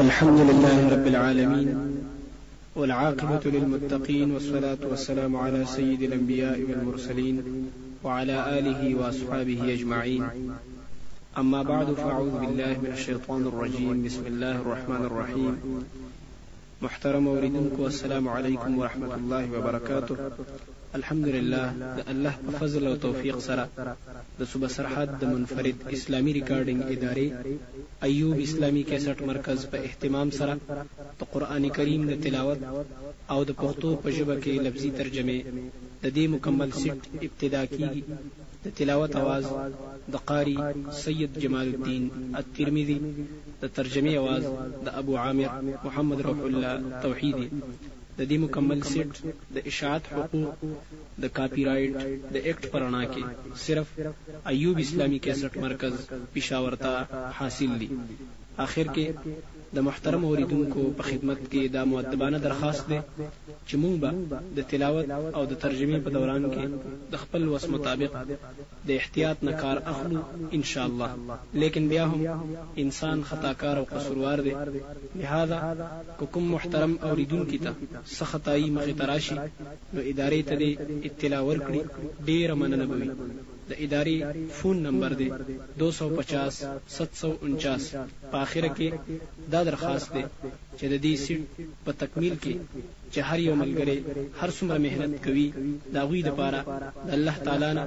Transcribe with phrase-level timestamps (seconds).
[0.00, 2.02] الحمد لله رب العالمين
[2.76, 7.42] والعاقبة للمتقين والصلاة والسلام على سيد الأنبياء والمرسلين
[8.04, 10.28] وعلى آله وأصحابه أجمعين
[11.38, 15.82] أما بعد فأعوذ بالله من الشيطان الرجيم بسم الله الرحمن الرحيم
[16.82, 20.16] محترم أوردنك والسلام عليكم ورحمة الله وبركاته
[21.00, 21.62] الحمدلله
[21.98, 23.64] د الله په فضل او توفیق سره
[24.38, 27.26] د صوبه سرحد د منفرد اسلامی ریکارډینګ ادارې
[28.08, 30.54] ایوب اسلامی کیسټ مرکز په اهتمام سره
[31.20, 32.60] د قران کریم د تلاوت
[33.32, 35.38] او د پښتو په ژبه کې لفظي ترجمه
[36.04, 38.02] د دې مکمل سټ ابتدا کیږي
[38.64, 39.44] د تلاوت आवाज
[40.14, 40.56] د قاری
[41.04, 42.04] سید جمال الدین
[42.42, 42.98] الترمذی
[43.62, 44.42] د ترجمه आवाज
[44.86, 45.48] د ابو عامر
[45.88, 46.74] محمد روح الله
[47.06, 47.48] توحیدی
[48.20, 49.10] د دې مکمل سیټ
[49.54, 50.56] د اشاعت حقوق
[51.22, 51.92] د کاپی رائټ
[52.34, 53.22] د اکټ پرانا کې
[53.66, 53.86] صرف
[54.52, 55.94] ایوب اسلامی کیسټ مرکز
[56.34, 56.92] پېښور ته
[57.38, 57.88] حاصل دي
[58.64, 59.06] اخر کې
[59.76, 62.98] د محترم اوریدونکو په خدمت کې دا مؤدبانه درخواست ده
[63.68, 64.10] چې موږ به
[64.56, 66.64] د تلاوت او د ترجمې په دوران کې
[67.12, 68.12] د خپل وس مطابق
[68.88, 70.20] د احتیاط نه کار اخلو
[70.56, 71.08] ان شاء الله
[71.62, 72.20] لیکن بیا هم
[72.82, 74.52] انسان خطاکار او قصوروار دی
[75.20, 75.58] لہذا
[76.32, 77.70] کوم محترم اوریدونکو ته
[78.18, 79.34] سختای مخې تراشي
[79.94, 80.76] نو ادارې ته
[81.10, 81.80] اطلاع ورکړي
[82.30, 83.10] ډیره مننه به وي
[83.72, 84.16] د ادارې
[84.56, 85.26] فون نمبر دی
[85.80, 88.88] 250 749 په اخره کې
[89.52, 90.24] دا درخواست دی
[90.78, 91.42] چې د دې سیټ
[91.84, 92.54] په تکمیل کې
[93.12, 93.98] چې هر یو ملګری
[94.40, 95.46] هر څومره مهنت کوي
[95.94, 96.60] دا غوي د پاره
[97.08, 97.82] د الله تعالی نه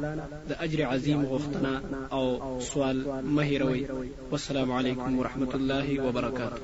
[0.50, 1.72] د اجر عظیم غوښتنه
[2.18, 2.24] او
[2.70, 2.98] سوال
[3.38, 3.84] مهیروي
[4.32, 6.60] والسلام علیکم ورحمت الله وبرکاته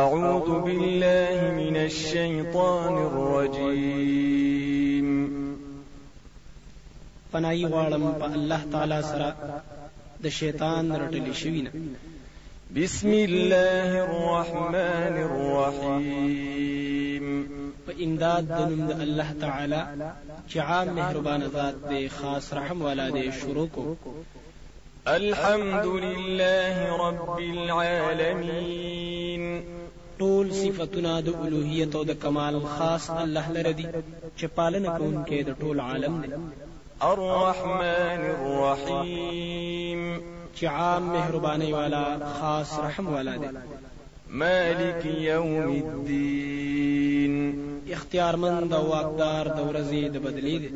[0.00, 4.35] أعوذ بالله من الشيطان الرجيم
[7.36, 9.28] پناهي غواړم په الله تعالی سره
[10.24, 11.70] د شیطان رټلی شوی نه
[12.76, 17.24] بسم الله الرحمن الرحيم
[17.86, 19.82] په امداد د نوم د الله تعالی
[20.50, 23.82] چې عام مهربان ذات دی خاص رحم والا دی شروع کو
[25.20, 29.42] الحمد لله رب العالمين
[30.20, 33.86] ټول صفاتونه د الوهیت او د کمال خاص الله لره دي
[34.38, 36.30] چې پالنه کوونکی د ټول عالم دی
[37.02, 38.22] الرحمن
[38.88, 40.22] الرحيم
[40.60, 43.48] چې عام مهرباني والا خاص رحم والا دی
[44.28, 47.58] مالك يوم الدين
[47.92, 50.70] اختیار مند او واقدار د ورځې د بدلی دی